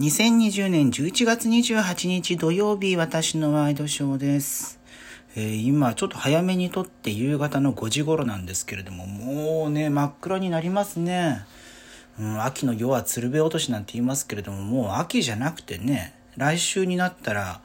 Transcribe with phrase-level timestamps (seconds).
[0.00, 4.78] 2020年11月28日土曜日、私のワイドショーです。
[5.34, 11.44] えー、今、ちょっと早めに撮って夕方の5時頃なんですけれども、もうね、真っ暗になりますね。
[12.16, 17.60] うん、秋の夜は鶴瓶落としなんて言いますけれども、もう秋じゃなくてね、来週になったら、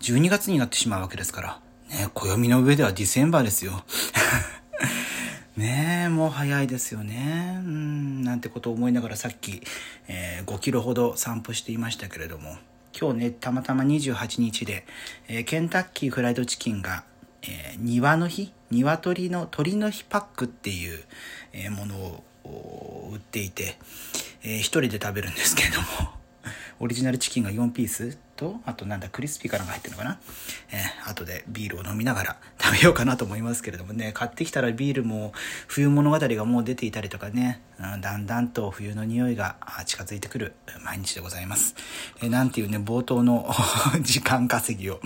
[0.00, 1.60] 12月になってしまうわけですから。
[1.90, 3.84] ね、暦の上ではディセンバーですよ。
[5.58, 7.60] ねえ、もう早いですよね。
[7.64, 9.60] うん、なんてことを思いながらさっき、
[10.06, 12.58] えー、5キロほど散歩していましたけれども、
[12.98, 14.86] 今日ね、たまたま28日で、
[15.26, 17.02] えー、ケンタッキーフライドチキンが、
[17.42, 18.52] えー、庭の日？
[18.70, 21.02] 鶏の鳥の日パックっていう、
[21.52, 23.78] えものを売っていて、
[24.44, 26.17] えー、一人で食べるんですけれども、
[26.80, 30.20] オリジナルチキンが4ピースと、あとなんだ、クリスピーかなんか入ってるのかな？
[30.70, 35.32] えー、後でビールを飲みながら食べようかなと思いますけれどもね、 買ってきたらビールも
[35.66, 39.56] 冬物語がもう出ていたりとかね、うん、だんだんと冬の匂いが
[39.86, 40.54] 近づいてくる
[40.84, 41.74] 毎日でございます。
[42.22, 43.52] えー、なんていうね、冒頭の
[44.02, 45.00] 時間稼ぎを、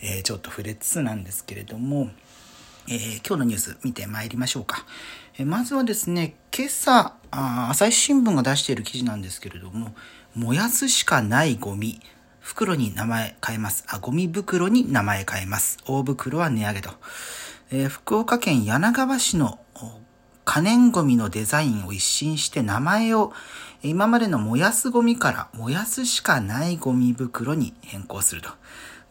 [0.00, 2.10] えー、ちょっと触れつつなんですけれども、
[2.88, 4.86] えー、今日のニュース見てまいりましょうか。
[5.38, 9.94] え、まずはですね、今朝、朝日新聞が出している記事なんですけれども、
[10.34, 12.00] 燃やすしかないゴミ、
[12.40, 13.84] 袋に名前変えます。
[13.88, 15.78] あ、ゴミ袋に名前変えます。
[15.86, 16.90] 大袋は値上げと。
[17.70, 19.58] えー、福岡県柳川市の
[20.44, 23.32] 可燃ゴミのデザインを一新して名前を
[23.82, 28.48] 今までの燃やすゴミから燃やすしかないゴミ袋に変更すると。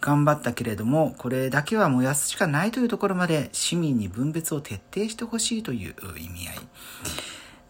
[0.02, 6.56] 頑張ったけれども、これだけは燃やすしかないというところまで市民に分別を徹底してほしいという意味合い。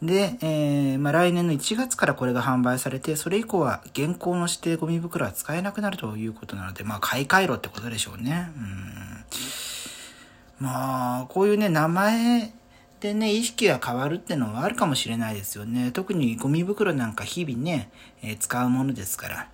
[0.01, 8.49] で、えー、まあ、来年の1月からこれが販売されて、それ以降は現行の指定ゴミ袋は使えなくなるということなので、まあ、買い替えろってことでしょうね。
[10.59, 10.65] うん。
[10.65, 12.51] まあ、こういうね、名前
[12.99, 15.91] でね、意識が変わるってのはあるかもしれないですよね。
[15.91, 17.91] 特にゴミ袋なんか日々ね、
[18.23, 19.49] えー、使うものですから。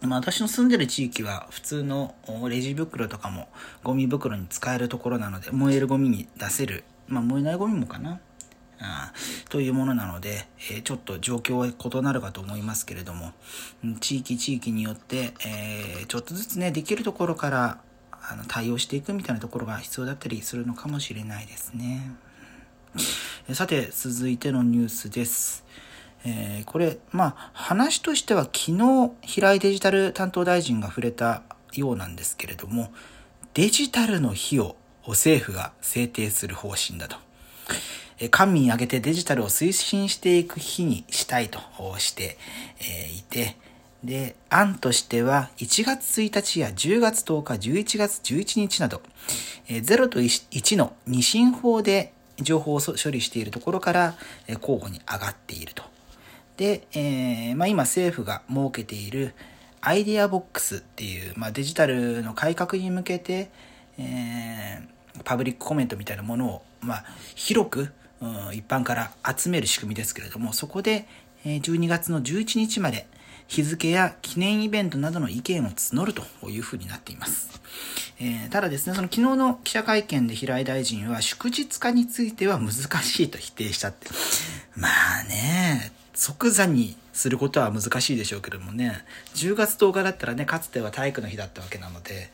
[0.00, 2.14] まあ、私の住んでる地域は普通の
[2.48, 3.48] レジ袋とかも
[3.82, 6.84] ゴミ袋に使えるところなので、燃えるゴミに出せる。
[7.06, 8.20] まあ、燃えないゴミもかな。
[9.48, 13.32] というものなので、えちょっと状況は異なるかと思いますけれども、
[14.00, 17.78] 地域地域によって、えちょっとずつね、できるところから
[18.10, 22.16] あの対応していくみたいなところが必要だったりするのかもしれないですね。
[23.52, 25.64] さて、続いてのニュースです。
[26.24, 32.92] えー、これ、まあ、話としては昨日、平井デジタル担当大臣が触れたようなんですけれども、
[33.54, 37.27] デジタルの日を政府が制定する方針だと。
[38.30, 41.60] 官民挙げてデジタルを推進していく日にしたいと
[41.98, 42.36] して
[43.16, 43.56] いて、
[44.02, 49.02] で、案としては1月1日や10月10日、11月11日など、
[49.68, 54.14] 0と1の二進法で情報を処理しているところから
[54.46, 55.82] 交互に上がっていると。
[56.56, 59.34] で、えー、まあ、今政府が設けている
[59.80, 63.50] アイデアボックスっていう、まあ、デジタルの改革に向けて、
[63.96, 64.88] えー、
[65.24, 67.92] パブリックコメントみたいなものを、まあ、広く
[68.52, 71.06] 一般から集める仕組みですけれども、そこで
[71.44, 73.06] 12月の11日まで
[73.46, 77.60] 日付や記念イベントなどの意見を募るというふうになっています。
[78.20, 84.08] えー、ただですね、その昨日の記者会見で平井大臣は祝日化については難しいと否定したって。
[84.74, 84.88] ま
[85.20, 92.30] あね、即座にすることは難しいでしょうけどもね、10月10日だったらね、かつては体育の日だったわけなので、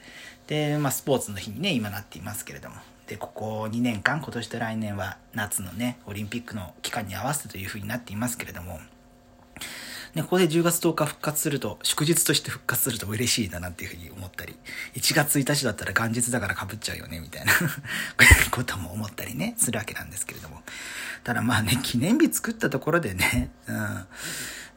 [0.46, 2.76] で、まあスポーツの日にね、今なっていますけれども。
[3.06, 8.80] で、ここ2年間、今年と来年は夏のね、オリンピックの期間に合わせてというふうになっていますけれども、
[10.14, 14.54] ね、ここで10月10日復活すると、祝日として復活すると嬉しいななんていうふうに思ったり、
[14.94, 17.52] 1月1日だったら元日だから被っちゃうよね、みたいな
[18.50, 20.62] ことも思ったりね、するわけなんですけれども。
[21.24, 24.06] ただまあね、記念日作ったところでね、うん、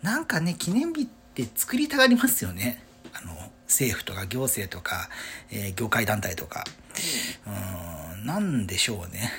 [0.01, 2.84] なんかね、記念日って作りたがりますよね。
[3.67, 5.09] 政府とか行政とか、
[5.51, 6.63] えー、業界団体とか。
[7.45, 7.50] う
[7.83, 9.31] んなんでしょうね。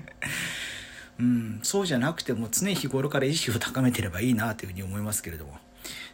[1.20, 5.58] うん、そうじゃなくても常日頃から意識を高めてればいいなというふうに思いますけれども。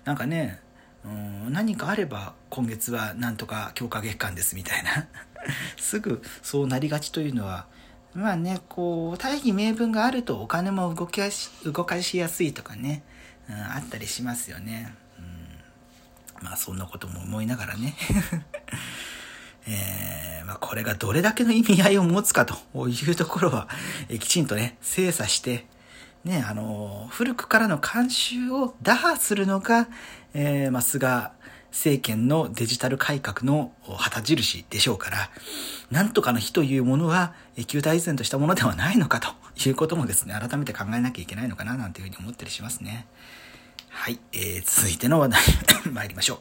[0.04, 0.60] なんかね、
[1.04, 5.06] うん、何かあれば今月はなんとか強化月間ですみたいな。
[5.78, 7.66] すぐそうなりがちというのは、
[8.14, 13.02] まあね、こう、大義名分があるとお金も動きやし、動かしやすいとかね、
[13.48, 14.94] うん、あったりしますよね。
[16.42, 17.96] まあそんなことも思いながらね。
[19.70, 23.68] えー、まあ、これがどれだけの意味合いを持つかというところは、
[24.08, 25.66] えきちんとね、精査して、
[26.24, 29.88] ね、あの、古くからの慣習を打破するのが、
[30.32, 31.32] えー、まあ、菅
[31.70, 35.30] 政権のデジタル改革の旗印でしょうから、
[35.90, 37.34] なんとかの日というものは、
[37.66, 39.28] 旧大前としたものではないのかと
[39.68, 43.06] いうこともですね、改めて考えなきゃいけないのかな、なんていうふうに思ったりしますね。
[43.90, 45.40] はい、えー、続いての話題
[45.92, 46.38] 参りましょう。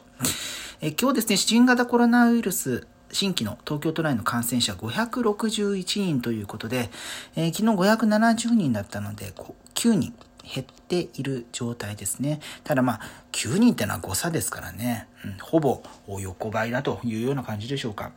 [0.80, 6.90] えー、今日ですね、新型コロナウイルス新規の東京都内の感染者561人ということで、
[7.36, 9.32] えー、昨日570人だったので、
[9.74, 12.40] 9人減っている状態ですね。
[12.64, 13.00] ただまあ、
[13.32, 15.82] 9人ってのは誤差ですからね、うん、ほぼ
[16.20, 18.12] 横ばいだというような感じでしょうか。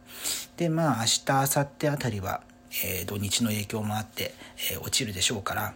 [0.58, 2.42] で、まあ、明日、明後日あたりは、
[2.86, 4.34] えー、土日の影響もあって、
[4.72, 5.74] えー、落ちるでしょうから、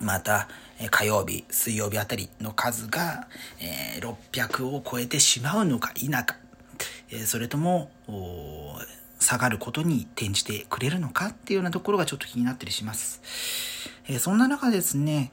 [0.00, 0.48] また、
[0.90, 3.26] 火曜日、水曜日あたりの数が、
[3.60, 6.36] えー、600を超えてしまうのか否か、
[7.10, 7.90] えー、それとも、
[9.18, 13.20] 下がることに転じてくれるのかっていうようなところがちょっと気になったりします。
[14.08, 15.32] えー、そんな中ですね、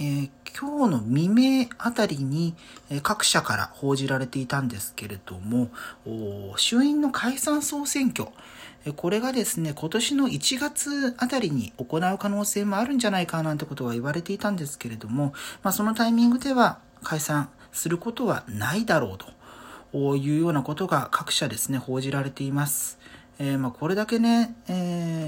[0.00, 2.54] えー、今日の未明あたりに、
[2.90, 5.70] え、各社から報じられていたんですけれども、
[6.56, 8.28] 衆院の解散総選挙、
[8.96, 19.18] これがですね、今年の1月あたりに行う可能性もあるんじゃないかなんてことが言われていたんですけれども、まあ、そのタイミングでは解散することはないだろう
[19.92, 22.98] というようなことが各社ですね、報じられています。
[23.38, 25.21] えー、まあこれだけね、えー、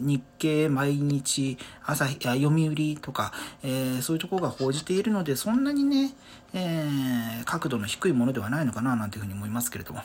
[0.00, 3.32] 日経、毎日、朝日、読売とか、
[3.62, 6.12] えー、そういうところが報じているので、そんなにね、
[6.52, 10.00] えー、角度の低いものではないのかな、なんていうふうに思いますけれども、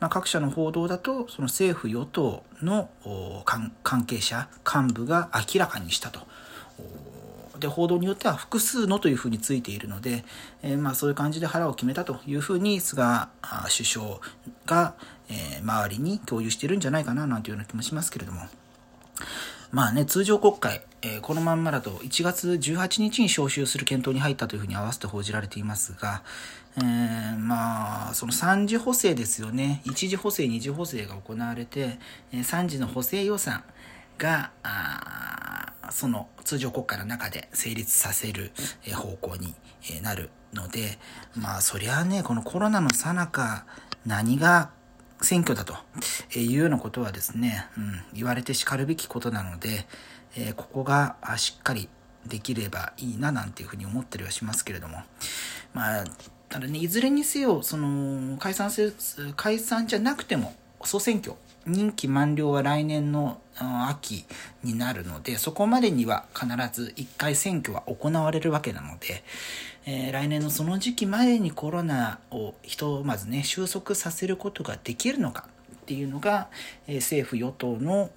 [0.00, 2.88] まあ、各社の報道だと、その政府与党の
[3.82, 6.20] 関係者、幹部が明らかにしたと。
[7.58, 10.24] で報道によっては複数のというふうについているので、
[10.62, 13.28] えー、まあそういう感じで腹を決めたというふうに菅
[13.74, 14.06] 首相
[14.66, 14.94] が、
[15.28, 18.42] えー、周りに共有してるんじゃないかななんていうような気もしますけれども。
[19.70, 26.22] まあね、通常国会、えー、このまんまだと1月18日に召集する検討に入ったというふうに合わせて報じられていますが、
[26.76, 29.82] えー、まあ、その3次補正ですよね。
[29.84, 31.98] 1次補正、2次補正が行われて、
[32.32, 33.64] え、3次の補正予算
[34.18, 34.52] が、
[35.90, 38.52] その通常国会の中で成立させる
[38.92, 39.54] 方向に
[40.02, 40.98] なるので、
[41.36, 43.64] まあそりゃあね、このコロナの最中
[44.06, 44.70] 何が
[45.24, 45.74] 選挙だと
[46.38, 49.86] いうようなことはですね、うん、言われて叱るべきことなので、
[50.36, 51.88] えー、ここがしっかり
[52.26, 55.02] できればいいななんていうふうに思ったりはしますけれども、
[55.72, 56.04] まあ、
[56.48, 58.92] ただね、いずれにせよ、その、解散せ、
[59.36, 60.54] 解散じゃなくても、
[60.84, 61.34] 総選挙、
[61.66, 63.40] 任期満了は来年の
[63.88, 64.24] 秋
[64.62, 69.24] になるので、そこまでには必ず1回選挙は行われるわけなので、
[69.86, 76.48] えー、来年のその時期までにコロナをひとまずね、収束させることができるのかっていうのが、
[76.86, 78.10] えー、政府与党の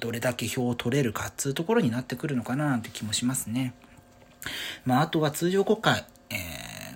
[0.00, 3.74] どれだけ票を取れるかっていうところになってくるのかななんて気もしますね。
[4.84, 6.34] まあ、あとは通常国会、え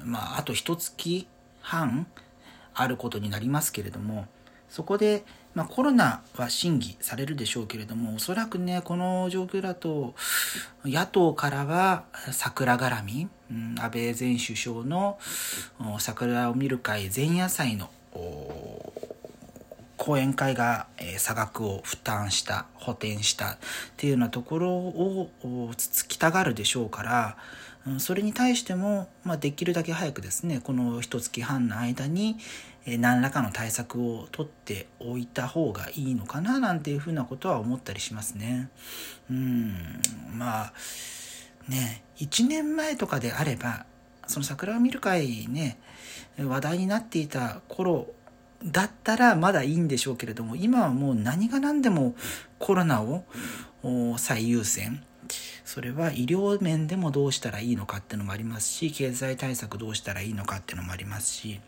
[0.03, 1.27] ー、まあ、あと一月
[1.61, 2.07] 半
[2.75, 4.27] あることになりますけれども、
[4.77, 5.25] そこで、
[5.55, 10.15] まあ、コロナは審議されるでしょうけれども、おそらくね、この状況だと、
[10.85, 15.19] 野党からは桜絡み、うん、安倍前首相の
[15.99, 17.89] 桜を見る会前夜祭の
[19.97, 23.59] 講演会が、え差額を負担した、補填したっ
[23.97, 25.31] ていうようなところを
[25.79, 27.39] つつきたがるでしょうから、
[27.99, 32.37] それに対しても、まあ、できるだけ早くですね、この一月半の間に、
[32.87, 38.71] 何らかの対策を取っておいた方がいいのかな、なんていうふうなことは思ったりしますね。
[39.29, 40.01] うん、
[40.35, 40.73] まあ、
[41.69, 43.87] ね、1年前とかであれば、
[44.29, 45.79] その桜を見る会ね、
[46.39, 48.07] 話題になっていた頃
[48.65, 52.15] だったらまだいいんでしょうけれども、今はもう何が何でも
[52.59, 53.25] コロナを
[54.17, 55.03] 最優先。
[55.65, 61.61] それは医療面でもどうしたらいいのかっていうのもありますし、経済対策どうしたらいいのかっていうのもありますし、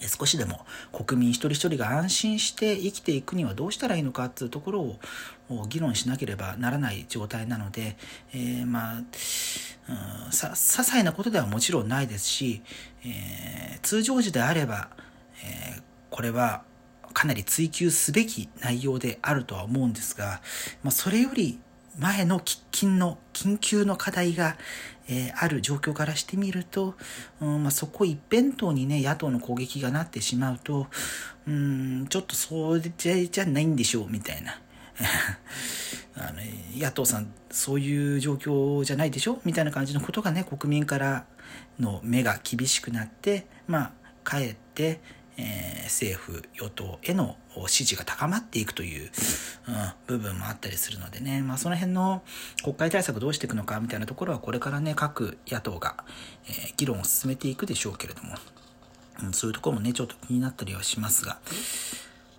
[0.00, 7.96] 少しでも国民一人一人が安心して生きていくにはどうしたらいいのかっていうところを議論しなければならない状態なので、
[8.32, 12.62] えー、まあ、うん、さ、些細なことではもちろんないですし、
[13.04, 14.90] えー、通常時であれば、
[15.44, 16.62] えー、これは
[17.12, 20.40] かなり追求すべき内容であるとは思うんですが、
[20.82, 21.58] まあ、それより
[21.98, 24.56] 前の喫緊の緊急の課題が、
[25.08, 26.94] えー、ある状況からしてみると、
[27.40, 30.86] うんまあ、そこ一辺倒にね、野党の攻撃がなってしまうと、
[31.46, 34.60] うん、ちょっとそうじゃじゃないんでしょう、みたいな。
[36.14, 36.42] あの
[36.78, 41.26] 野党さん、そういう状況じゃないでしょみたいな感じのことがね、国民から
[41.78, 45.00] の目が厳しくなって、まあ、かえって、
[45.38, 47.36] えー、政府、与党への
[47.66, 49.10] 支持が高まっていくという、
[49.68, 52.22] うん、部分もあったりするのでね、まあその辺の
[52.62, 56.04] 国会対策どうしていくのかみたいなところはこれからね、各野党が、
[56.46, 58.34] えー、議論を進めていくでしょうけれども、
[59.22, 61.38] うん、そういうところもね、ちょっと気になったりはしますが、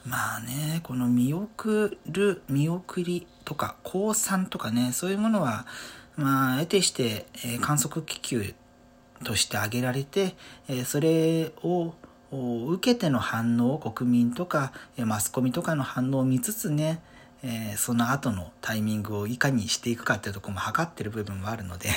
[0.05, 5.65] まあね、この見送る、見送りとか、降参とかね、そういうものは、
[6.17, 8.53] まあ、得てして、え観測気球
[9.23, 10.35] として挙げられて、
[10.67, 11.93] えそれを
[12.33, 17.01] 受けての反応を国民とかマスコミとかの反応を見つつね、
[17.43, 21.89] えその後のタイミングをいかにしていくかっていうとこも測ってる部分もあるので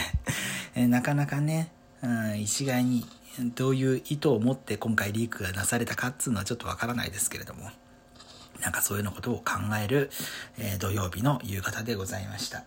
[0.74, 3.06] えなかなかね、うん、一概に
[3.54, 7.70] どういう意図を持って今回リークがなされたかっつうのはちょっとわからないですけれども、
[8.60, 9.52] なんかそういうのことを考
[9.82, 10.10] える、
[10.58, 12.64] えー、土曜日の夕方でございました。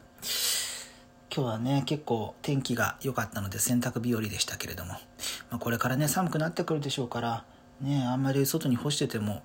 [1.36, 7.44] 今日はね、結構天気が良かったので洗濯日和でしたけれども、まあ、これからね、寒くなってくるでしょうから、
[7.82, 9.44] ね、あんまり外に干してても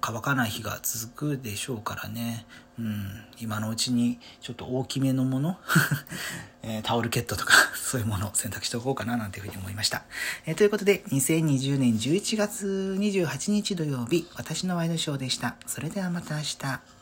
[0.00, 2.46] 乾かない日が続くでしょうからね、
[2.78, 3.06] うん、
[3.40, 5.56] 今のうちにちょっと大きめのもの、
[6.62, 10.04] えー、タオルケットとか そういうものを選択しておこうかななんていうふうに思いました。
[10.46, 15.56] えー、ということで、2020年11月28日土曜日、私のワイドショーでした。
[15.66, 16.97] それではまた明日。